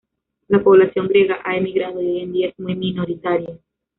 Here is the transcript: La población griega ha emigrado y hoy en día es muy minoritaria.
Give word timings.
La 0.47 0.63
población 0.63 1.07
griega 1.07 1.41
ha 1.45 1.55
emigrado 1.55 2.01
y 2.01 2.07
hoy 2.07 2.19
en 2.21 2.33
día 2.33 2.47
es 2.47 2.57
muy 2.59 2.75
minoritaria. 2.75 3.59